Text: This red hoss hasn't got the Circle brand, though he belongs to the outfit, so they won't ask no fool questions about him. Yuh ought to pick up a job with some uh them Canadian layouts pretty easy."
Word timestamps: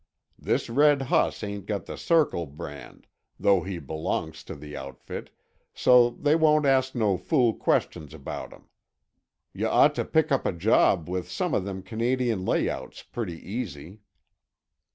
This 0.39 0.67
red 0.67 0.99
hoss 1.03 1.41
hasn't 1.41 1.67
got 1.67 1.85
the 1.85 1.95
Circle 1.95 2.47
brand, 2.47 3.05
though 3.39 3.61
he 3.61 3.77
belongs 3.77 4.43
to 4.45 4.55
the 4.55 4.75
outfit, 4.75 5.29
so 5.75 6.09
they 6.09 6.35
won't 6.35 6.65
ask 6.65 6.95
no 6.95 7.19
fool 7.19 7.53
questions 7.53 8.11
about 8.11 8.51
him. 8.51 8.65
Yuh 9.53 9.67
ought 9.67 9.93
to 9.93 10.03
pick 10.03 10.31
up 10.31 10.43
a 10.47 10.53
job 10.53 11.07
with 11.07 11.29
some 11.29 11.53
uh 11.53 11.59
them 11.59 11.83
Canadian 11.83 12.43
layouts 12.45 13.03
pretty 13.03 13.37
easy." 13.47 13.99